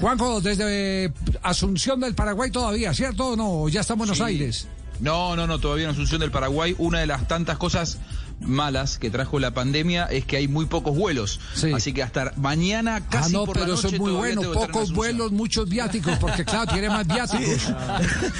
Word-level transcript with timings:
Juanjo, 0.00 0.40
desde 0.40 1.12
Asunción 1.42 2.00
del 2.00 2.14
Paraguay 2.14 2.50
todavía, 2.50 2.92
¿cierto 2.94 3.28
o 3.30 3.36
no? 3.36 3.68
Ya 3.68 3.80
está 3.80 3.94
en 3.94 3.98
Buenos 3.98 4.18
Sí. 4.18 4.24
Aires. 4.24 4.66
No, 5.00 5.34
no, 5.36 5.46
no, 5.46 5.58
todavía 5.58 5.84
en 5.84 5.90
Asunción 5.90 6.20
del 6.20 6.30
Paraguay. 6.30 6.74
Una 6.78 7.00
de 7.00 7.06
las 7.06 7.26
tantas 7.26 7.58
cosas 7.58 7.98
malas 8.40 8.98
que 8.98 9.08
trajo 9.10 9.38
la 9.38 9.52
pandemia 9.52 10.04
es 10.06 10.24
que 10.24 10.36
hay 10.36 10.48
muy 10.48 10.66
pocos 10.66 10.96
vuelos. 10.96 11.40
Sí. 11.54 11.72
Así 11.72 11.92
que 11.92 12.02
hasta 12.02 12.32
mañana 12.36 12.96
Ah, 12.96 13.02
casi 13.08 13.32
no, 13.32 13.44
por 13.44 13.56
la 13.56 13.62
pero 13.64 13.74
eso 13.74 13.88
es 13.88 13.98
muy 13.98 14.12
bueno. 14.12 14.42
Pocos 14.52 14.92
vuelos, 14.92 15.30
muchos 15.32 15.68
viáticos, 15.68 16.18
porque 16.18 16.44
claro, 16.44 16.72
tiene 16.72 16.88
más 16.88 17.06
viáticos. 17.08 17.72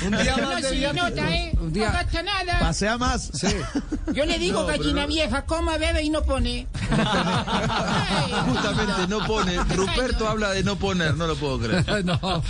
Un 0.06 0.10
día 0.22 0.36
más 0.36 0.62
de 0.62 0.70
viáticos. 0.72 1.61
Día- 1.72 1.86
No 1.88 1.92
gasta 1.94 2.22
nada. 2.22 2.58
Pasea 2.60 2.98
más. 2.98 3.30
Sí. 3.34 3.48
Yo 4.14 4.24
le 4.26 4.38
digo 4.38 4.64
gallina 4.66 5.06
vieja, 5.06 5.44
coma, 5.46 5.76
bebe 5.78 6.02
y 6.02 6.10
no 6.10 6.22
pone. 6.22 6.66
Ay, 6.90 8.32
Justamente 8.52 9.06
no 9.08 9.26
pone. 9.26 9.56
Ruperto 9.74 10.28
habla 10.28 10.50
de 10.50 10.62
no 10.62 10.76
poner, 10.76 11.16
no 11.16 11.26
lo 11.26 11.36
puedo 11.36 11.58
creer. 11.58 11.82
No. 12.04 12.42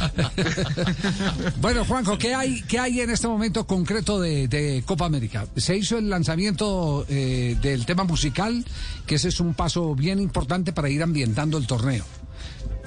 bueno, 1.61 1.85
Juanjo, 1.85 2.16
¿qué 2.19 2.35
hay, 2.35 2.63
qué 2.63 2.79
hay 2.79 3.01
en 3.01 3.11
este 3.11 3.29
momento 3.29 3.66
concreto 3.66 4.21
de, 4.21 4.49
de 4.49 4.83
Copa 4.87 5.05
América? 5.07 5.46
Se 5.57 5.77
hizo 5.77 5.99
el 5.99 6.09
lanzamiento 6.09 7.05
eh, 7.09 7.57
del 7.61 7.85
tema 7.87 8.05
musical, 8.05 8.65
que 9.07 9.16
ese 9.16 9.29
es 9.29 9.41
un 9.41 9.55
paso 9.55 9.95
bien 9.95 10.18
importante 10.21 10.73
para 10.73 10.89
ir 10.89 11.02
ambientando 11.02 11.59
el 11.59 11.66
torneo. 11.66 12.05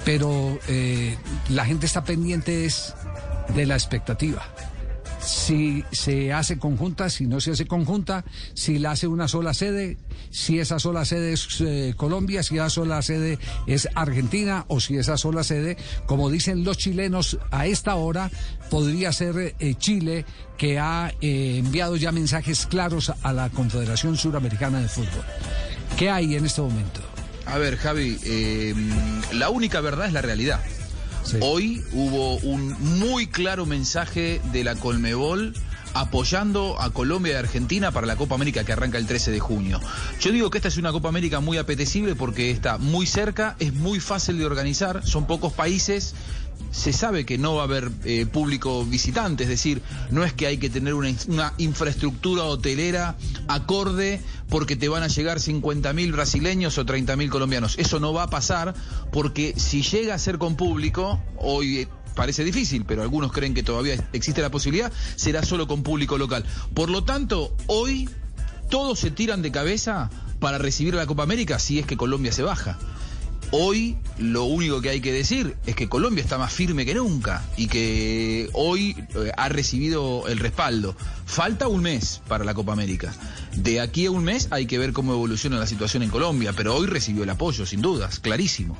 Pero 0.04 0.58
eh, 0.68 1.16
la 1.50 1.64
gente 1.64 1.86
está 1.86 2.04
pendiente 2.04 2.64
es 2.64 2.94
de 3.54 3.66
la 3.66 3.74
expectativa. 3.74 4.42
Si 5.26 5.84
se 5.90 6.32
hace 6.32 6.56
conjunta, 6.56 7.10
si 7.10 7.26
no 7.26 7.40
se 7.40 7.50
hace 7.50 7.66
conjunta, 7.66 8.24
si 8.54 8.78
la 8.78 8.92
hace 8.92 9.08
una 9.08 9.26
sola 9.26 9.54
sede, 9.54 9.96
si 10.30 10.60
esa 10.60 10.78
sola 10.78 11.04
sede 11.04 11.32
es 11.32 11.60
eh, 11.60 11.94
Colombia, 11.96 12.44
si 12.44 12.54
esa 12.54 12.70
sola 12.70 13.02
sede 13.02 13.40
es 13.66 13.88
Argentina 13.96 14.64
o 14.68 14.78
si 14.78 14.96
esa 14.96 15.16
sola 15.16 15.42
sede, 15.42 15.76
como 16.06 16.30
dicen 16.30 16.62
los 16.62 16.78
chilenos 16.78 17.38
a 17.50 17.66
esta 17.66 17.96
hora, 17.96 18.30
podría 18.70 19.12
ser 19.12 19.56
eh, 19.58 19.74
Chile 19.74 20.24
que 20.56 20.78
ha 20.78 21.12
eh, 21.20 21.58
enviado 21.58 21.96
ya 21.96 22.12
mensajes 22.12 22.66
claros 22.66 23.12
a 23.20 23.32
la 23.32 23.50
Confederación 23.50 24.16
Suramericana 24.16 24.80
de 24.80 24.88
Fútbol. 24.88 25.24
¿Qué 25.96 26.08
hay 26.08 26.36
en 26.36 26.46
este 26.46 26.62
momento? 26.62 27.00
A 27.46 27.58
ver, 27.58 27.76
Javi, 27.78 28.16
la 29.32 29.50
única 29.50 29.80
verdad 29.80 30.06
es 30.06 30.12
la 30.12 30.22
realidad. 30.22 30.60
Hoy 31.40 31.82
hubo 31.92 32.36
un 32.36 32.76
muy 33.00 33.26
claro 33.26 33.66
mensaje 33.66 34.40
de 34.52 34.64
la 34.64 34.76
Colmebol 34.76 35.54
apoyando 36.00 36.80
a 36.80 36.90
Colombia 36.90 37.32
y 37.32 37.36
Argentina 37.36 37.90
para 37.90 38.06
la 38.06 38.16
Copa 38.16 38.34
América 38.34 38.64
que 38.64 38.72
arranca 38.72 38.98
el 38.98 39.06
13 39.06 39.30
de 39.30 39.40
junio. 39.40 39.80
Yo 40.20 40.32
digo 40.32 40.50
que 40.50 40.58
esta 40.58 40.68
es 40.68 40.76
una 40.76 40.92
Copa 40.92 41.08
América 41.08 41.40
muy 41.40 41.58
apetecible 41.58 42.14
porque 42.14 42.50
está 42.50 42.78
muy 42.78 43.06
cerca, 43.06 43.56
es 43.58 43.72
muy 43.72 44.00
fácil 44.00 44.38
de 44.38 44.46
organizar, 44.46 45.06
son 45.06 45.26
pocos 45.26 45.52
países, 45.52 46.14
se 46.70 46.92
sabe 46.92 47.24
que 47.24 47.38
no 47.38 47.54
va 47.54 47.62
a 47.62 47.64
haber 47.64 47.90
eh, 48.04 48.26
público 48.26 48.84
visitante, 48.84 49.44
es 49.44 49.48
decir, 49.48 49.82
no 50.10 50.24
es 50.24 50.32
que 50.32 50.46
hay 50.46 50.58
que 50.58 50.68
tener 50.70 50.94
una, 50.94 51.10
una 51.28 51.54
infraestructura 51.58 52.44
hotelera 52.44 53.16
acorde 53.48 54.20
porque 54.48 54.76
te 54.76 54.88
van 54.88 55.02
a 55.02 55.08
llegar 55.08 55.38
50.000 55.38 56.12
brasileños 56.12 56.78
o 56.78 56.84
30.000 56.84 57.28
colombianos. 57.30 57.78
Eso 57.78 58.00
no 58.00 58.12
va 58.12 58.24
a 58.24 58.30
pasar 58.30 58.74
porque 59.10 59.54
si 59.56 59.82
llega 59.82 60.14
a 60.14 60.18
ser 60.18 60.38
con 60.38 60.56
público, 60.56 61.20
hoy 61.38 61.88
parece 62.16 62.42
difícil, 62.42 62.84
pero 62.84 63.02
algunos 63.02 63.30
creen 63.30 63.54
que 63.54 63.62
todavía 63.62 63.94
existe 64.12 64.42
la 64.42 64.50
posibilidad, 64.50 64.92
será 65.14 65.44
solo 65.44 65.68
con 65.68 65.84
público 65.84 66.18
local. 66.18 66.44
Por 66.74 66.90
lo 66.90 67.04
tanto, 67.04 67.54
hoy 67.68 68.08
todos 68.68 68.98
se 68.98 69.12
tiran 69.12 69.42
de 69.42 69.52
cabeza 69.52 70.10
para 70.40 70.58
recibir 70.58 70.94
la 70.94 71.06
Copa 71.06 71.22
América 71.22 71.60
si 71.60 71.78
es 71.78 71.86
que 71.86 71.96
Colombia 71.96 72.32
se 72.32 72.42
baja. 72.42 72.76
Hoy 73.52 73.96
lo 74.18 74.44
único 74.44 74.80
que 74.80 74.90
hay 74.90 75.00
que 75.00 75.12
decir 75.12 75.56
es 75.66 75.76
que 75.76 75.88
Colombia 75.88 76.22
está 76.22 76.36
más 76.36 76.52
firme 76.52 76.84
que 76.84 76.94
nunca 76.94 77.44
y 77.56 77.68
que 77.68 78.50
hoy 78.54 78.96
eh, 79.14 79.30
ha 79.36 79.48
recibido 79.48 80.26
el 80.26 80.40
respaldo. 80.40 80.96
Falta 81.26 81.68
un 81.68 81.82
mes 81.82 82.22
para 82.26 82.44
la 82.44 82.54
Copa 82.54 82.72
América. 82.72 83.14
De 83.54 83.80
aquí 83.80 84.06
a 84.06 84.10
un 84.10 84.24
mes 84.24 84.48
hay 84.50 84.66
que 84.66 84.78
ver 84.78 84.92
cómo 84.92 85.12
evoluciona 85.12 85.58
la 85.58 85.66
situación 85.66 86.02
en 86.02 86.10
Colombia, 86.10 86.54
pero 86.56 86.74
hoy 86.74 86.86
recibió 86.88 87.22
el 87.22 87.30
apoyo, 87.30 87.64
sin 87.66 87.82
dudas, 87.82 88.18
clarísimo. 88.18 88.76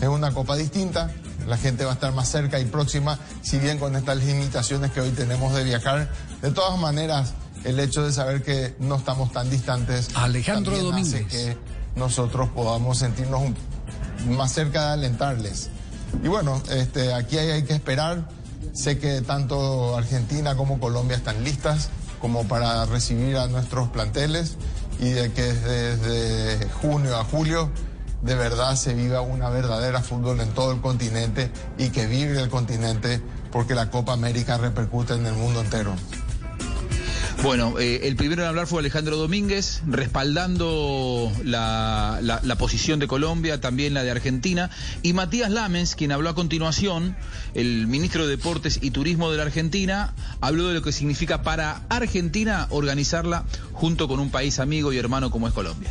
Es 0.00 0.08
una 0.08 0.32
copa 0.32 0.56
distinta, 0.56 1.12
la 1.46 1.56
gente 1.56 1.84
va 1.84 1.90
a 1.92 1.94
estar 1.94 2.12
más 2.12 2.28
cerca 2.28 2.58
y 2.60 2.64
próxima, 2.64 3.18
si 3.42 3.58
bien 3.58 3.78
con 3.78 3.94
estas 3.96 4.18
limitaciones 4.18 4.90
que 4.92 5.00
hoy 5.00 5.10
tenemos 5.10 5.54
de 5.54 5.64
viajar. 5.64 6.10
De 6.40 6.50
todas 6.50 6.78
maneras, 6.78 7.34
el 7.64 7.78
hecho 7.80 8.02
de 8.04 8.12
saber 8.12 8.42
que 8.42 8.74
no 8.80 8.96
estamos 8.96 9.32
tan 9.32 9.48
distantes 9.50 10.08
Alejandro 10.14 10.72
también 10.74 10.94
hace 10.94 11.18
Domínguez. 11.22 11.26
que 11.30 11.58
nosotros 11.96 12.48
podamos 12.54 12.98
sentirnos 12.98 13.40
un- 13.42 14.36
más 14.36 14.52
cerca 14.52 14.86
de 14.88 14.92
alentarles. 14.94 15.68
Y 16.22 16.28
bueno, 16.28 16.62
este, 16.70 17.12
aquí 17.14 17.38
hay, 17.38 17.50
hay 17.50 17.62
que 17.64 17.72
esperar. 17.72 18.28
Sé 18.72 18.98
que 18.98 19.20
tanto 19.22 19.96
Argentina 19.96 20.56
como 20.56 20.78
Colombia 20.80 21.16
están 21.16 21.42
listas 21.44 21.90
como 22.20 22.44
para 22.46 22.84
recibir 22.86 23.36
a 23.36 23.46
nuestros 23.48 23.88
planteles 23.88 24.56
y 25.00 25.10
de 25.10 25.32
que 25.32 25.42
desde 25.52 26.68
junio 26.80 27.16
a 27.18 27.24
julio 27.24 27.70
de 28.22 28.34
verdad 28.34 28.76
se 28.76 28.94
viva 28.94 29.20
una 29.20 29.50
verdadera 29.50 30.00
fútbol 30.00 30.40
en 30.40 30.48
todo 30.50 30.72
el 30.72 30.80
continente 30.80 31.50
y 31.78 31.90
que 31.90 32.06
vive 32.06 32.40
el 32.40 32.48
continente 32.48 33.20
porque 33.50 33.74
la 33.74 33.90
Copa 33.90 34.12
América 34.12 34.56
repercute 34.58 35.14
en 35.14 35.26
el 35.26 35.34
mundo 35.34 35.60
entero. 35.60 35.94
Bueno, 37.42 37.80
eh, 37.80 38.06
el 38.06 38.14
primero 38.14 38.42
en 38.42 38.48
hablar 38.48 38.68
fue 38.68 38.78
Alejandro 38.78 39.16
Domínguez, 39.16 39.82
respaldando 39.88 41.32
la, 41.42 42.20
la- 42.22 42.56
posición 42.56 43.00
de 43.00 43.08
Colombia, 43.08 43.60
también 43.60 43.94
la 43.94 44.04
de 44.04 44.12
Argentina, 44.12 44.70
y 45.02 45.12
Matías 45.12 45.50
Lamens, 45.50 45.96
quien 45.96 46.12
habló 46.12 46.28
a 46.28 46.34
continuación, 46.36 47.16
el 47.54 47.88
ministro 47.88 48.24
de 48.28 48.36
Deportes 48.36 48.78
y 48.80 48.92
Turismo 48.92 49.32
de 49.32 49.38
la 49.38 49.42
Argentina, 49.42 50.14
habló 50.40 50.68
de 50.68 50.74
lo 50.74 50.82
que 50.82 50.92
significa 50.92 51.42
para 51.42 51.82
Argentina 51.88 52.68
organizarla 52.70 53.42
junto 53.72 54.06
con 54.06 54.20
un 54.20 54.30
país 54.30 54.60
amigo 54.60 54.92
y 54.92 54.98
hermano 54.98 55.32
como 55.32 55.48
es 55.48 55.52
Colombia. 55.54 55.90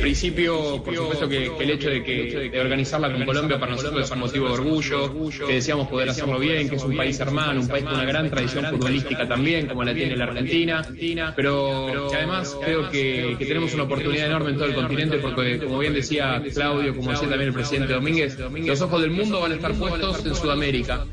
Principio, 0.00 0.82
por 0.82 0.94
supuesto 0.96 1.28
que, 1.28 1.52
que 1.56 1.64
el 1.64 1.70
hecho 1.70 1.90
de 1.90 2.02
que 2.02 2.50
de 2.50 2.60
organizarla 2.60 3.12
con 3.12 3.24
Colombia 3.24 3.58
para 3.58 3.72
nosotros 3.72 4.04
es 4.04 4.10
un 4.10 4.20
motivo 4.20 4.46
de 4.48 4.52
orgullo, 4.54 5.30
que 5.46 5.54
deseamos 5.54 5.88
poder 5.88 6.08
hacerlo 6.08 6.38
bien, 6.38 6.68
que 6.68 6.76
es 6.76 6.84
un 6.84 6.96
país 6.96 7.18
hermano, 7.20 7.60
un 7.60 7.68
país 7.68 7.84
con 7.84 7.94
una 7.94 8.04
gran 8.04 8.30
tradición 8.30 8.66
futbolística 8.66 9.28
también, 9.28 9.66
como 9.66 9.84
la 9.84 9.94
tiene 9.94 10.16
la 10.16 10.24
Argentina, 10.24 11.32
pero 11.36 12.08
que 12.10 12.16
además 12.16 12.56
creo 12.62 12.90
que, 12.90 13.36
que 13.38 13.46
tenemos 13.46 13.74
una 13.74 13.84
oportunidad 13.84 14.26
enorme 14.26 14.50
en 14.50 14.56
todo 14.56 14.66
el 14.66 14.74
continente 14.74 15.18
porque, 15.18 15.58
como 15.58 15.78
bien 15.78 15.94
decía 15.94 16.42
Claudio, 16.52 16.94
como 16.96 17.10
decía 17.10 17.28
también 17.28 17.48
el 17.48 17.54
presidente 17.54 17.92
Domínguez, 17.92 18.38
los 18.38 18.80
ojos 18.80 19.00
del 19.02 19.10
mundo 19.10 19.40
van 19.40 19.52
a 19.52 19.54
estar 19.56 19.72
puestos 19.74 20.24
en 20.24 20.34
Sudamérica. 20.34 21.06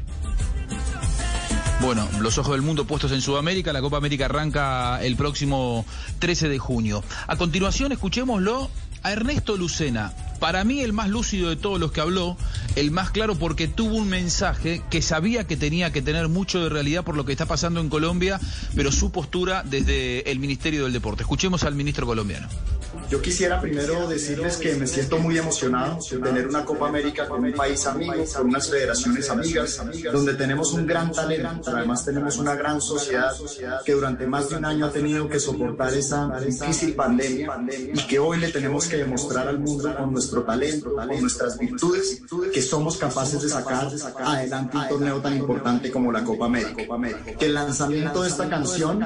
Bueno, 1.80 2.10
los 2.20 2.38
ojos 2.40 2.54
del 2.54 2.64
mundo 2.64 2.86
puestos 2.86 3.12
en 3.12 3.22
Sudamérica, 3.22 3.72
la 3.72 3.82
Copa 3.82 3.98
América 3.98 4.26
arranca 4.26 5.00
el 5.04 5.16
próximo 5.16 5.86
13 6.20 6.50
de 6.50 6.58
junio. 6.58 7.04
A 7.28 7.36
continuación, 7.36 7.92
escuchémoslo 7.92 8.70
a 9.04 9.12
Ernesto 9.12 9.56
Lucena. 9.58 10.12
Para 10.40 10.64
mí 10.64 10.82
el 10.82 10.94
más 10.94 11.10
lúcido 11.10 11.50
de 11.50 11.56
todos 11.56 11.80
los 11.80 11.92
que 11.92 12.02
habló, 12.02 12.38
el 12.76 12.92
más 12.92 13.12
claro 13.12 13.36
porque 13.36 13.68
tuvo 13.68 13.96
un 13.96 14.10
mensaje 14.10 14.82
que 14.90 15.02
sabía 15.02 15.46
que 15.48 15.58
tenía 15.58 15.92
que 15.92 16.02
tener 16.02 16.28
mucho 16.28 16.62
de 16.62 16.70
realidad 16.70 17.04
por 17.04 17.16
lo 17.16 17.26
que 17.26 17.32
está 17.32 17.46
pasando 17.46 17.80
en 17.80 17.90
Colombia, 17.90 18.40
pero 18.76 18.92
su 18.92 19.12
postura 19.12 19.64
desde 19.66 20.30
el 20.30 20.40
Ministerio 20.40 20.84
del 20.84 20.94
Deporte. 20.94 21.24
Escuchemos 21.24 21.64
al 21.64 21.76
ministro 21.76 22.06
colombiano. 22.06 22.48
Yo 23.10 23.22
quisiera 23.22 23.62
primero 23.62 24.08
decirles 24.08 24.58
que 24.58 24.76
me 24.76 24.86
siento 24.86 25.18
muy 25.18 25.38
emocionado 25.38 25.98
de 26.12 26.18
tener 26.18 26.48
una 26.48 26.66
Copa 26.66 26.90
América 26.90 27.28
con 27.28 27.44
un 27.44 27.54
país 27.54 27.86
amigo, 27.86 28.14
con 28.36 28.48
unas 28.48 28.70
federaciones 28.70 29.30
amigas, 29.30 29.82
donde 30.12 30.34
tenemos 30.34 30.74
un 30.74 30.86
gran 30.86 31.12
talento, 31.12 31.72
además 31.74 32.04
tenemos 32.04 32.38
una 32.38 32.56
gran 32.56 32.82
sociedad 32.82 33.32
que 33.86 33.94
durante 33.94 34.28
más 34.28 34.50
de 34.50 34.58
un 34.58 34.66
año 34.66 34.86
ha 34.88 34.92
tenido 34.92 35.30
que 35.30 35.40
soportar 35.40 35.94
esa 35.94 36.30
difícil 36.40 36.96
pandemia 36.96 37.50
y 37.94 38.08
que 38.08 38.20
hoy 38.20 38.40
le 38.40 38.52
tenemos 38.52 38.88
que 38.88 38.98
demostrar 38.98 39.48
al 39.48 39.60
mundo 39.60 39.96
con 39.96 40.14
nuestro 40.28 40.44
talento, 40.44 40.94
con 40.94 41.22
nuestras 41.22 41.58
virtudes, 41.58 42.22
que 42.54 42.62
somos 42.62 42.98
capaces 42.98 43.42
de 43.42 43.50
sacar 43.50 43.90
adelante 44.20 44.78
un 44.78 44.88
torneo 44.90 45.22
tan 45.22 45.38
importante 45.38 45.90
como 45.90 46.12
la 46.12 46.24
Copa 46.24 46.46
América. 46.46 46.84
Que 47.40 47.46
el 47.46 47.54
lanzamiento 47.54 48.24
de 48.24 48.30
esta 48.30 48.50
canción 48.50 49.00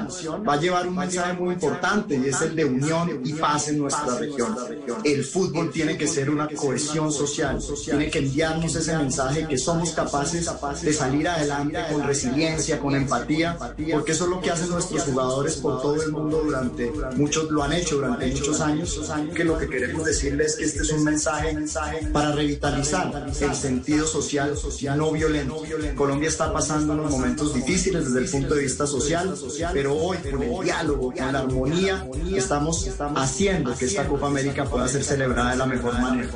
va 0.48 0.54
a 0.54 0.60
llevar 0.60 0.88
un 0.88 0.96
mensaje 0.96 1.32
muy 1.34 1.54
importante 1.54 2.16
y 2.16 2.28
es 2.28 2.40
el 2.42 2.56
de 2.56 2.64
unión 2.64 3.20
y 3.24 3.32
paz 3.34 3.68
en 3.68 3.78
nuestra 3.78 4.18
región. 4.18 4.56
El 5.04 5.24
fútbol 5.24 5.70
tiene 5.70 5.96
que 5.96 6.08
ser 6.08 6.28
una 6.28 6.48
cohesión 6.48 7.12
social, 7.12 7.58
tiene 7.84 8.10
que 8.10 8.18
enviarnos 8.18 8.74
ese 8.74 8.96
mensaje 8.96 9.46
que 9.46 9.58
somos 9.58 9.92
capaces 9.92 10.50
de 10.82 10.92
salir 10.92 11.28
adelante 11.28 11.78
con 11.92 12.02
resiliencia, 12.02 12.80
con 12.80 12.96
empatía, 12.96 13.56
porque 13.92 14.12
eso 14.12 14.24
es 14.24 14.30
lo 14.30 14.40
que 14.40 14.50
hacen 14.50 14.70
nuestros 14.70 15.02
jugadores 15.04 15.56
por 15.56 15.80
todo 15.80 16.02
el 16.02 16.10
mundo 16.10 16.42
durante 16.44 16.90
muchos, 17.14 17.50
lo 17.50 17.62
han 17.62 17.72
hecho 17.74 17.96
durante 17.96 18.26
muchos 18.26 18.60
años, 18.60 19.00
que 19.34 19.44
lo 19.44 19.56
que 19.56 19.68
queremos 19.68 20.04
decirles 20.04 20.32
es 20.52 20.56
que 20.56 20.64
este 20.64 20.82
es 20.82 20.92
un 20.92 21.04
mensaje 21.12 22.06
para 22.12 22.32
revitalizar 22.32 23.26
el 23.40 23.54
sentido 23.54 24.06
social 24.06 24.54
no 24.96 25.12
violento. 25.12 25.62
Colombia 25.94 26.28
está 26.28 26.52
pasando 26.52 26.94
unos 26.94 27.10
momentos 27.10 27.54
difíciles 27.54 28.06
desde 28.06 28.20
el 28.20 28.30
punto 28.30 28.54
de 28.54 28.62
vista 28.62 28.86
social, 28.86 29.34
pero 29.72 29.96
hoy 29.96 30.18
con 30.18 30.42
el 30.42 30.64
diálogo, 30.64 31.12
con 31.12 31.32
la 31.32 31.38
armonía, 31.40 32.06
estamos 32.34 32.88
haciendo 33.16 33.76
que 33.76 33.86
esta 33.86 34.06
Copa 34.06 34.26
América 34.26 34.64
pueda 34.64 34.88
ser 34.88 35.04
celebrada 35.04 35.52
de 35.52 35.56
la 35.56 35.66
mejor 35.66 35.98
manera. 35.98 36.28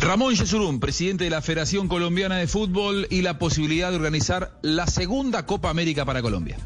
Ramón 0.00 0.34
Yesurún, 0.34 0.80
presidente 0.80 1.24
de 1.24 1.30
la 1.30 1.40
Federación 1.40 1.88
Colombiana 1.88 2.36
de 2.36 2.46
Fútbol 2.46 3.06
y 3.08 3.22
la 3.22 3.38
posibilidad 3.38 3.90
de 3.90 3.96
organizar 3.96 4.58
la 4.60 4.86
segunda 4.86 5.46
Copa 5.46 5.70
América 5.70 6.04
para 6.04 6.20
Colombia. 6.20 6.58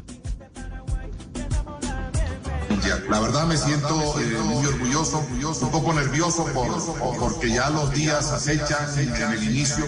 La 3.09 3.19
verdad 3.19 3.45
me 3.45 3.57
siento 3.57 4.19
eh, 4.19 4.37
muy 4.43 4.65
orgulloso, 4.65 5.19
un 5.61 5.71
poco 5.71 5.93
nervioso 5.93 6.45
por, 6.45 7.17
porque 7.17 7.49
ya 7.49 7.69
los 7.69 7.91
días 7.91 8.31
acechan 8.31 8.97
en 8.97 9.13
el 9.13 9.43
inicio, 9.43 9.85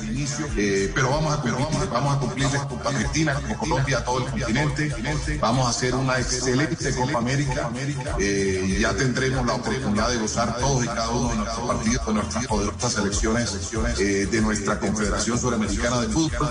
eh, 0.58 0.92
pero 0.94 1.10
vamos 1.10 1.34
a 1.34 1.42
cumplir, 1.42 1.90
vamos 1.90 2.16
a 2.16 2.20
cumplir 2.20 2.48
Copa 2.70 2.90
Argentina, 2.90 3.34
como 3.36 3.58
Colombia, 3.58 4.04
todo 4.04 4.20
el 4.20 4.32
continente. 4.32 4.94
Vamos 5.40 5.68
a 5.68 5.70
hacer 5.70 5.96
una 5.96 6.20
excelente 6.20 6.94
Copa 6.96 7.20
América. 7.20 7.70
Eh, 8.20 8.78
ya 8.80 8.94
tendremos 8.94 9.46
la 9.46 9.54
oportunidad 9.54 10.10
de 10.10 10.18
gozar 10.18 10.58
todos 10.58 10.84
y 10.84 10.88
cada 10.88 11.10
uno 11.10 11.30
de 11.30 11.36
nuestros 11.38 11.68
partidos, 11.68 12.06
de 12.08 12.14
nuestras 12.14 12.48
poderosas 12.48 12.94
selecciones, 12.94 13.98
de 13.98 14.42
nuestra 14.42 14.80
Confederación 14.80 15.40
Suramericana 15.40 16.02
de 16.02 16.08
Fútbol. 16.10 16.50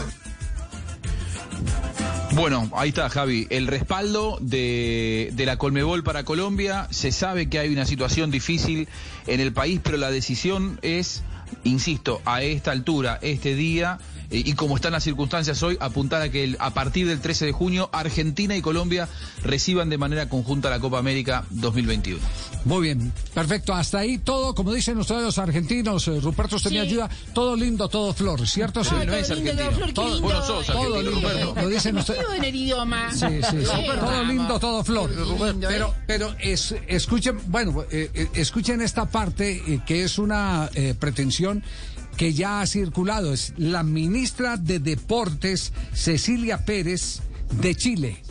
Bueno, 2.33 2.71
ahí 2.75 2.91
está 2.91 3.09
Javi, 3.09 3.49
el 3.51 3.67
respaldo 3.67 4.39
de, 4.41 5.31
de, 5.33 5.47
la 5.47 5.57
Colmebol 5.57 6.05
para 6.05 6.23
Colombia, 6.23 6.87
se 6.91 7.11
sabe 7.11 7.49
que 7.49 7.59
hay 7.59 7.73
una 7.73 7.85
situación 7.87 8.31
difícil 8.31 8.89
en 9.27 9.41
el 9.41 9.53
país, 9.53 9.81
pero 9.83 9.97
la 9.97 10.13
decisión 10.13 10.79
es, 10.83 11.25
insisto, 11.65 12.21
a 12.25 12.43
esta 12.43 12.71
altura, 12.71 13.19
este 13.23 13.55
día, 13.55 13.99
y 14.31 14.53
como 14.53 14.77
están 14.77 14.93
las 14.93 15.03
circunstancias 15.03 15.61
hoy, 15.63 15.77
apuntar 15.81 16.23
a 16.23 16.31
que 16.31 16.57
a 16.61 16.73
partir 16.73 17.07
del 17.09 17.21
13 17.21 17.47
de 17.47 17.53
junio 17.53 17.91
Argentina 17.93 18.57
y 18.57 18.63
Colombia 18.63 19.09
reciban 19.43 19.91
de 19.91 19.99
manera 19.99 20.29
conjunta 20.29 20.71
la 20.71 20.79
Copa 20.79 20.99
América 20.99 21.45
2021. 21.51 22.21
Muy 22.65 22.83
bien, 22.83 23.13
perfecto. 23.35 23.75
Hasta 23.75 23.99
ahí 23.99 24.19
todo, 24.19 24.55
como 24.55 24.73
dicen 24.73 24.99
ustedes 24.99 25.23
los 25.23 25.39
argentinos, 25.39 26.07
eh, 26.07 26.21
Ruperto 26.21 26.57
usted 26.57 26.71
me 26.71 26.81
ayuda, 26.81 27.11
todo 27.35 27.57
lindo, 27.57 27.89
todo 27.89 28.15
flor, 28.15 28.47
¿cierto? 28.47 28.85
Sí, 28.85 28.95
no, 29.05 29.15
es 29.15 29.31
argentino. 29.31 29.93
Todo, 29.95 30.21
bueno, 30.21 30.47
sos 30.47 30.67
todo 30.67 31.03
lindo, 31.03 31.21
Ruperto. 31.21 31.55
Lo 31.61 31.69
dicen 31.69 31.97
ustedes. 31.97 32.21
en 32.37 32.45
el 32.45 32.55
idioma. 32.55 33.13
Sí, 33.13 33.27
sí, 33.51 33.57
sí. 33.63 33.67
Todo 33.99 34.25
lindo, 34.25 34.61
todo 34.61 34.85
flor. 34.85 35.11
Pero, 35.61 35.95
pero 36.07 36.37
es, 36.39 36.75
escuchen, 36.87 37.41
bueno, 37.47 37.85
eh, 37.91 38.11
eh, 38.15 38.29
escuchen 38.35 38.81
esta 38.81 39.07
parte 39.07 39.63
eh, 39.67 39.81
que 39.85 40.05
es 40.05 40.19
una 40.19 40.71
eh, 40.75 40.95
que 42.17 42.33
ya 42.35 42.61
ha 42.61 42.67
circulado. 42.67 43.33
Es 43.33 43.55
la 43.57 43.83
ministra 43.83 44.57
de 44.57 44.79
Deportes, 44.79 45.73
Cecilia 45.93 46.65
Pérez, 46.65 47.21
de 47.61 47.75
Chile. 47.75 48.23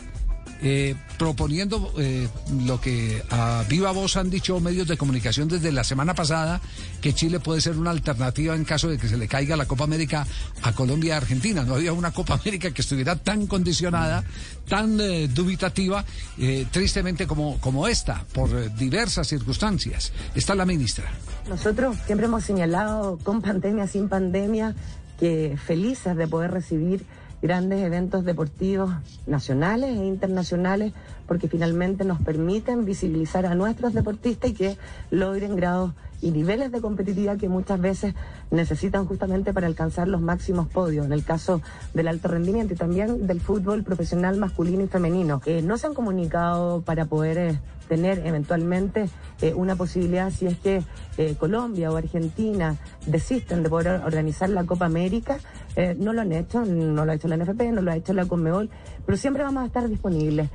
Eh, 0.62 0.94
proponiendo 1.18 1.92
eh, 1.98 2.28
lo 2.64 2.80
que 2.80 3.22
a 3.30 3.64
viva 3.68 3.92
voz 3.92 4.16
han 4.16 4.28
dicho 4.28 4.60
medios 4.60 4.88
de 4.88 4.96
comunicación 4.98 5.48
desde 5.48 5.72
la 5.72 5.84
semana 5.84 6.14
pasada, 6.14 6.60
que 7.00 7.14
Chile 7.14 7.40
puede 7.40 7.60
ser 7.60 7.78
una 7.78 7.90
alternativa 7.90 8.54
en 8.54 8.64
caso 8.64 8.88
de 8.88 8.98
que 8.98 9.08
se 9.08 9.16
le 9.16 9.26
caiga 9.26 9.56
la 9.56 9.66
Copa 9.66 9.84
América 9.84 10.26
a 10.62 10.72
Colombia 10.72 11.14
y 11.14 11.16
Argentina. 11.16 11.62
No 11.62 11.74
había 11.74 11.92
una 11.92 12.12
Copa 12.12 12.34
América 12.34 12.70
que 12.72 12.82
estuviera 12.82 13.16
tan 13.16 13.46
condicionada, 13.46 14.24
tan 14.68 15.00
eh, 15.00 15.28
dubitativa, 15.28 16.04
eh, 16.38 16.66
tristemente 16.70 17.26
como, 17.26 17.58
como 17.60 17.88
esta, 17.88 18.24
por 18.32 18.74
diversas 18.74 19.28
circunstancias. 19.28 20.12
Está 20.34 20.54
la 20.54 20.66
ministra. 20.66 21.06
Nosotros 21.48 21.96
siempre 22.06 22.26
hemos 22.26 22.44
señalado, 22.44 23.18
con 23.22 23.40
pandemia, 23.40 23.86
sin 23.86 24.08
pandemia, 24.08 24.74
que 25.18 25.58
felices 25.66 26.16
de 26.16 26.26
poder 26.26 26.50
recibir 26.50 27.04
grandes 27.42 27.80
eventos 27.80 28.24
deportivos 28.24 28.90
nacionales 29.26 29.90
e 29.90 30.04
internacionales 30.04 30.92
porque 31.26 31.48
finalmente 31.48 32.04
nos 32.04 32.20
permiten 32.20 32.84
visibilizar 32.84 33.46
a 33.46 33.54
nuestros 33.54 33.94
deportistas 33.94 34.50
y 34.50 34.54
que 34.54 34.78
logren 35.10 35.56
grados 35.56 35.92
y 36.22 36.32
niveles 36.32 36.70
de 36.70 36.80
competitividad 36.80 37.38
que 37.38 37.48
muchas 37.48 37.80
veces 37.80 38.14
necesitan 38.50 39.06
justamente 39.06 39.52
para 39.52 39.66
alcanzar 39.66 40.06
los 40.06 40.20
máximos 40.20 40.68
podios, 40.68 41.06
en 41.06 41.12
el 41.12 41.24
caso 41.24 41.62
del 41.94 42.08
alto 42.08 42.28
rendimiento 42.28 42.74
y 42.74 42.76
también 42.76 43.26
del 43.26 43.40
fútbol 43.40 43.84
profesional 43.84 44.36
masculino 44.36 44.84
y 44.84 44.88
femenino. 44.88 45.40
Eh, 45.46 45.62
no 45.62 45.78
se 45.78 45.86
han 45.86 45.94
comunicado 45.94 46.82
para 46.82 47.06
poder 47.06 47.38
eh, 47.38 47.58
tener 47.90 48.24
eventualmente 48.24 49.10
eh, 49.42 49.52
una 49.52 49.74
posibilidad 49.74 50.30
si 50.30 50.46
es 50.46 50.56
que 50.58 50.84
eh, 51.18 51.34
Colombia 51.36 51.90
o 51.90 51.96
Argentina 51.96 52.76
desisten 53.06 53.64
de 53.64 53.68
poder 53.68 54.00
organizar 54.04 54.48
la 54.48 54.64
Copa 54.64 54.86
América. 54.86 55.38
Eh, 55.76 55.94
no 55.98 56.12
lo 56.12 56.20
han 56.22 56.32
hecho, 56.32 56.64
no 56.64 57.04
lo 57.04 57.12
ha 57.12 57.14
hecho 57.14 57.28
la 57.28 57.36
NFP, 57.36 57.62
no 57.72 57.80
lo 57.82 57.90
ha 57.92 57.96
hecho 57.96 58.12
la 58.12 58.26
Conmebol, 58.26 58.68
pero 59.06 59.16
siempre 59.16 59.42
vamos 59.42 59.62
a 59.62 59.66
estar 59.66 59.88
disponibles. 59.88 60.48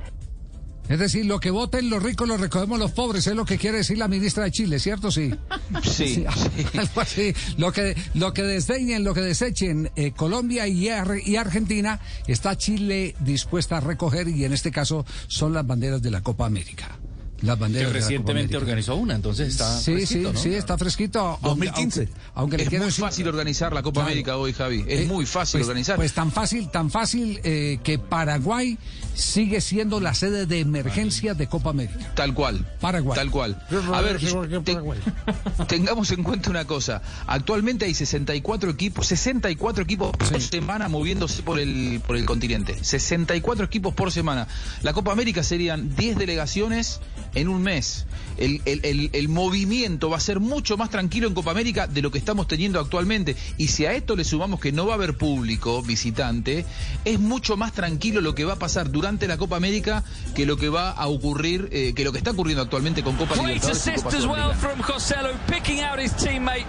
Es 0.88 1.00
decir, 1.00 1.26
lo 1.26 1.40
que 1.40 1.50
voten 1.50 1.90
los 1.90 2.00
ricos 2.00 2.28
lo 2.28 2.36
recogemos 2.36 2.78
los 2.78 2.92
pobres, 2.92 3.26
es 3.26 3.34
lo 3.34 3.44
que 3.44 3.58
quiere 3.58 3.78
decir 3.78 3.98
la 3.98 4.06
ministra 4.06 4.44
de 4.44 4.52
Chile, 4.52 4.78
¿cierto? 4.78 5.10
Sí. 5.10 5.34
Sí. 5.82 6.24
Algo 6.78 7.00
así. 7.00 7.34
Lo 7.58 7.72
que, 7.72 7.96
lo 8.14 8.32
que 8.32 8.42
desdeñen, 8.44 9.02
lo 9.02 9.12
que 9.12 9.20
desechen 9.20 9.90
eh, 9.96 10.12
Colombia 10.12 10.68
y, 10.68 10.88
Ar- 10.88 11.18
y 11.24 11.34
Argentina, 11.36 11.98
está 12.28 12.56
Chile 12.56 13.16
dispuesta 13.18 13.78
a 13.78 13.80
recoger 13.80 14.28
y 14.28 14.44
en 14.44 14.52
este 14.52 14.70
caso 14.70 15.04
son 15.26 15.52
las 15.54 15.66
banderas 15.66 16.00
de 16.02 16.12
la 16.12 16.20
Copa 16.22 16.46
América. 16.46 16.96
Las 17.42 17.56
Que 17.56 17.60
banderas 17.60 17.72
de 17.72 17.82
la 17.82 17.86
Copa 17.88 17.92
recientemente 18.06 18.56
organizó 18.56 18.96
una, 18.96 19.14
entonces 19.14 19.48
está 19.48 19.78
Sí, 19.78 19.92
fresquito, 19.92 20.28
sí, 20.30 20.34
¿no? 20.34 20.40
sí, 20.40 20.54
está 20.54 20.78
fresquito. 20.78 21.20
aunque- 21.20 21.48
2015. 21.48 22.00
Aunque, 22.00 22.12
aunque 22.34 22.56
le 22.56 22.62
Es 22.64 22.82
muy 22.82 22.90
fácil 22.92 23.28
organizar 23.28 23.72
la 23.74 23.82
Copa 23.82 23.94
Claro. 24.00 24.06
América 24.08 24.36
hoy, 24.38 24.52
Javi. 24.54 24.84
Es 24.88 25.00
Eh, 25.00 25.06
muy 25.06 25.26
fácil 25.26 25.58
pues- 25.60 25.68
organizar. 25.68 25.96
Pues 25.96 26.12
tan 26.14 26.32
fácil, 26.32 26.70
tan 26.70 26.90
fácil 26.90 27.40
eh, 27.44 27.78
que 27.84 27.98
Paraguay 27.98 28.78
sigue 29.14 29.60
siendo 29.60 30.00
la 30.00 30.14
sede 30.14 30.46
de 30.46 30.60
emergencia 30.60 31.34
de 31.34 31.46
Copa 31.46 31.70
América. 31.70 32.12
Tal 32.14 32.32
cual. 32.34 32.66
Paraguay. 32.80 33.16
Tal 33.16 33.30
cual. 33.30 33.62
A 33.92 34.00
ver, 34.00 34.18
te- 34.64 34.76
tengamos 35.68 36.10
en 36.10 36.22
cuenta 36.22 36.50
una 36.50 36.64
cosa. 36.66 37.02
Actualmente 37.26 37.84
hay 37.84 37.94
64 37.94 38.70
equipos, 38.70 39.06
64 39.06 39.82
equipos 39.84 40.10
por 40.16 40.40
semana 40.40 40.88
moviéndose 40.88 41.42
por 41.42 41.58
el, 41.58 42.00
por 42.06 42.16
el 42.16 42.24
continente. 42.24 42.82
64 42.82 43.64
equipos 43.66 43.94
por 43.94 44.10
semana. 44.12 44.48
La 44.82 44.92
Copa 44.92 45.12
América 45.12 45.42
serían 45.42 45.94
10 45.96 46.16
delegaciones 46.18 47.00
en 47.36 47.48
un 47.48 47.62
mes. 47.62 48.06
El, 48.38 48.60
el- 48.66 48.80
el- 48.84 49.10
el 49.14 49.28
movimiento 49.28 50.10
va 50.10 50.16
a 50.18 50.20
ser 50.20 50.40
mucho 50.40 50.76
más 50.76 50.90
tranquilo 50.90 51.26
en 51.28 51.32
Copa 51.34 51.52
América 51.52 51.86
de 51.86 52.02
lo 52.02 52.10
que 52.10 52.18
estamos 52.18 52.48
teniendo 52.48 52.80
actualmente. 52.80 53.34
Y 53.56 53.68
si 53.68 53.86
a 53.86 53.92
esto 53.94 54.14
le 54.16 54.24
sumamos 54.24 54.58
que 54.60 54.72
no 54.72 54.84
va 54.86 54.92
a 54.92 54.96
haber 54.96 55.16
público 55.16 55.80
visitante, 55.82 56.66
es 57.04 57.18
mucho 57.20 57.56
más 57.56 57.72
tranquilo 57.72 58.20
lo 58.20 58.34
que 58.34 58.44
va 58.44 58.54
a 58.54 58.58
pasar 58.58 58.90
durante 58.90 59.26
la 59.28 59.38
Copa 59.38 59.56
América 59.56 60.02
que 60.34 60.44
lo 60.44 60.56
que 60.56 60.68
va 60.68 60.90
a 60.90 61.06
ocurrir, 61.06 61.68
eh, 61.72 61.92
que 61.94 62.04
lo 62.04 62.12
que 62.12 62.18
está 62.18 62.32
ocurriendo 62.32 62.62
actualmente 62.62 63.02
con 63.02 63.16
Copa 63.16 63.36
Libertadores 63.36 63.86
y 63.86 63.90
assist 63.90 64.04
Copa 64.04 64.16
as 64.16 64.24
well 64.26 64.34
Sudamericana. 64.52 64.54
from 64.74 64.80
Costello, 64.82 65.30
picking 65.46 65.80
out 65.80 65.98
his 65.98 66.12
teammate. 66.16 66.66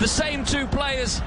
The 0.00 0.08
same 0.08 0.44
two 0.44 0.66
players 0.68 1.20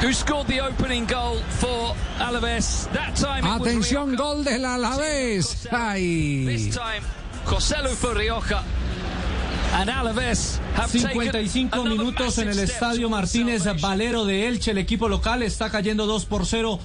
who 0.00 0.12
scored 0.12 0.46
the 0.48 0.60
opening 0.60 1.06
goal 1.06 1.38
for 1.60 1.94
Alaves. 2.18 2.88
That 2.92 3.14
time 3.16 3.44
it 3.44 3.60
was 3.60 3.68
Atención, 3.68 4.16
gol 4.16 4.44
del 4.44 4.64
Alavés. 4.64 5.66
Ay. 5.72 6.44
This 6.46 6.74
time, 6.76 7.02
Costello 7.44 7.90
for 7.90 8.14
Rioja. 8.14 8.62
And 9.74 9.88
Alaves 9.88 10.58
have 10.76 10.92
taken 10.92 11.10
55 11.10 11.72
another 11.72 11.90
minutos 11.90 12.38
en 12.38 12.48
el 12.48 12.58
estadio 12.58 13.08
Martínez 13.08 13.64
Valero 13.80 14.24
de 14.26 14.46
Elche. 14.48 14.72
El 14.72 14.78
equipo 14.78 15.08
local 15.08 15.42
está 15.42 15.70
cayendo 15.70 16.06
2 16.06 16.26
por 16.26 16.44
0 16.44 16.78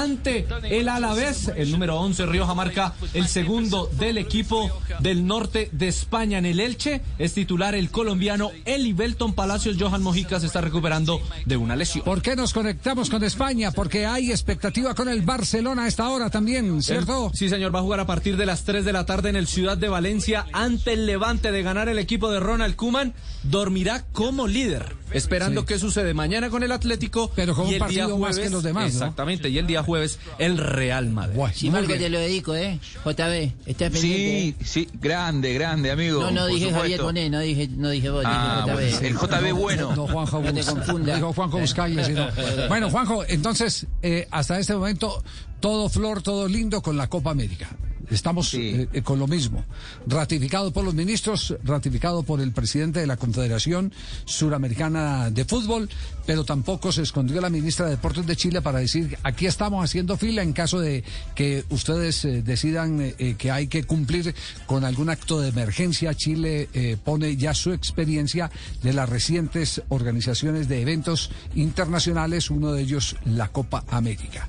ante 0.00 0.46
el 0.70 0.88
Alavés. 0.88 1.50
El 1.56 1.70
número 1.72 1.98
11 2.00 2.26
Rioja 2.26 2.54
marca 2.54 2.94
el 3.14 3.26
segundo 3.28 3.88
del 3.98 4.18
equipo 4.18 4.70
del 5.00 5.26
norte 5.26 5.68
de 5.72 5.88
España 5.88 6.38
en 6.38 6.46
el 6.46 6.60
Elche. 6.60 7.00
Es 7.18 7.34
titular 7.34 7.74
el 7.74 7.90
colombiano 7.90 8.50
Eli 8.64 8.92
Belton 8.92 9.34
Palacios. 9.34 9.76
Johan 9.78 10.02
Mojica 10.02 10.40
se 10.40 10.46
está 10.46 10.60
recuperando 10.60 11.20
de 11.44 11.56
una 11.56 11.76
lesión. 11.76 12.04
¿Por 12.04 12.22
qué 12.22 12.36
nos 12.36 12.52
conectamos 12.52 13.10
con 13.10 13.22
España? 13.24 13.70
Porque 13.72 14.06
hay 14.06 14.30
expectativa 14.30 14.94
con 14.94 15.08
el 15.08 15.22
Barcelona 15.22 15.84
a 15.84 15.88
esta 15.88 16.08
hora 16.08 16.30
también, 16.30 16.82
¿cierto? 16.82 17.30
El- 17.32 17.38
sí, 17.38 17.48
señor, 17.48 17.74
va 17.74 17.80
a 17.80 17.82
jugar 17.82 18.00
a 18.00 18.06
partir 18.06 18.36
de 18.36 18.46
las 18.46 18.64
3 18.64 18.84
de 18.84 18.92
la 18.92 19.06
tarde 19.06 19.28
en 19.30 19.36
el 19.36 19.46
Ciudad 19.46 19.76
de 19.76 19.88
Valencia 19.88 20.46
ante 20.52 20.92
el 20.94 21.06
Levante 21.06 21.52
de 21.52 21.62
ganar 21.62 21.88
el 21.88 21.98
equipo 21.98 22.30
de 22.30 22.40
Ronald 22.40 22.76
Kuman. 22.76 23.14
dormirá 23.44 24.04
como 24.12 24.46
líder, 24.46 24.94
esperando 25.10 25.62
Sí. 25.62 25.66
qué 25.66 25.78
sucede 25.80 26.14
mañana 26.14 26.48
con 26.48 26.62
el 26.62 26.70
Atlético. 26.70 27.30
Pero 27.34 27.56
con 27.56 27.66
un 27.66 27.76
partido 27.76 28.16
más 28.16 28.38
que 28.38 28.48
los 28.50 28.62
demás, 28.62 28.84
¿no? 28.84 28.88
Exactamente, 28.88 29.48
y 29.48 29.58
el 29.58 29.66
día 29.66 29.81
jueves 29.82 30.18
el 30.38 30.58
Real 30.58 31.10
Madrid. 31.10 31.38
Si 31.54 31.70
muy 31.70 31.80
Marco 31.80 31.94
te 31.94 32.08
lo 32.08 32.18
dedico, 32.18 32.54
¿eh? 32.54 32.78
JB, 33.04 33.52
estás 33.66 33.90
pendiente. 33.90 34.00
Sí, 34.00 34.56
¿eh? 34.60 34.64
sí, 34.64 34.88
grande, 35.00 35.52
grande, 35.54 35.90
amigo. 35.90 36.20
No, 36.22 36.30
no 36.30 36.46
dije 36.46 36.72
Javier. 36.72 37.02
Bonet, 37.02 37.30
no 37.30 37.40
dije, 37.40 37.68
no 37.68 37.90
dije 37.90 38.10
vos, 38.10 38.24
Ah, 38.26 38.64
dije 38.66 38.70
JB. 38.70 38.74
bueno, 38.74 39.06
el 39.06 39.14
JB 39.52 39.52
bueno. 39.58 39.96
No, 39.96 40.06
Juanjo 40.06 40.40
No 40.42 40.52
te 40.54 40.64
confundas. 40.64 41.16
Dijo 41.16 41.32
Juanjo 41.32 41.58
Buscaglia, 41.58 42.04
sino- 42.04 42.28
Bueno, 42.68 42.90
Juanjo, 42.90 43.24
entonces, 43.28 43.86
eh, 44.02 44.26
hasta 44.30 44.58
este 44.58 44.74
momento, 44.74 45.22
todo 45.60 45.88
flor, 45.88 46.22
todo 46.22 46.48
lindo 46.48 46.82
con 46.82 46.96
la 46.96 47.08
Copa 47.08 47.30
América. 47.30 47.68
Estamos 48.10 48.52
eh, 48.54 48.88
eh, 48.92 49.02
con 49.02 49.18
lo 49.18 49.26
mismo. 49.26 49.64
Ratificado 50.06 50.72
por 50.72 50.84
los 50.84 50.94
ministros, 50.94 51.54
ratificado 51.64 52.22
por 52.22 52.40
el 52.40 52.52
presidente 52.52 53.00
de 53.00 53.06
la 53.06 53.16
Confederación 53.16 53.92
Suramericana 54.24 55.30
de 55.30 55.44
Fútbol, 55.44 55.88
pero 56.26 56.44
tampoco 56.44 56.92
se 56.92 57.02
escondió 57.02 57.40
la 57.40 57.50
ministra 57.50 57.86
de 57.86 57.92
Deportes 57.92 58.26
de 58.26 58.36
Chile 58.36 58.62
para 58.62 58.80
decir, 58.80 59.16
aquí 59.22 59.46
estamos 59.46 59.84
haciendo 59.84 60.16
fila 60.16 60.42
en 60.42 60.52
caso 60.52 60.80
de 60.80 61.04
que 61.34 61.64
ustedes 61.70 62.24
eh, 62.24 62.42
decidan 62.42 63.00
eh, 63.00 63.36
que 63.38 63.50
hay 63.50 63.66
que 63.66 63.84
cumplir 63.84 64.34
con 64.66 64.84
algún 64.84 65.08
acto 65.10 65.40
de 65.40 65.48
emergencia. 65.48 66.14
Chile 66.14 66.68
pone 67.04 67.36
ya 67.36 67.54
su 67.54 67.72
experiencia 67.72 68.50
de 68.82 68.92
las 68.92 69.08
recientes 69.08 69.82
organizaciones 69.88 70.68
de 70.68 70.82
eventos 70.82 71.30
internacionales, 71.54 72.50
uno 72.50 72.72
de 72.72 72.82
ellos 72.82 73.16
la 73.24 73.48
Copa 73.48 73.84
América. 73.88 74.48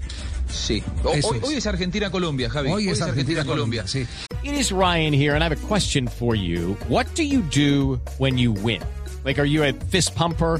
Sí. 0.50 0.84
Hoy, 1.04 1.20
es. 1.20 1.26
hoy 1.26 1.56
es 1.56 1.66
Argentina-Colombia, 1.66 2.50
Javi. 2.50 2.70
Hoy 2.70 2.90
es 2.90 3.02
Argentina-Colombia. 3.44 3.84
sí. 3.84 4.08
It 4.44 4.56
is 4.56 4.72
Ryan 4.72 5.14
here, 5.14 5.36
and 5.36 5.44
I 5.44 5.48
have 5.48 5.64
a 5.64 5.68
question 5.68 6.08
for 6.08 6.36
you. 6.36 6.74
What 6.88 7.08
do 7.16 7.24
you 7.24 7.42
do 7.42 8.00
when 8.18 8.38
you 8.38 8.52
win? 8.52 8.82
Like, 9.24 9.40
are 9.40 9.46
you 9.46 9.64
a 9.64 9.74
fist 9.74 10.16
pumper? 10.16 10.60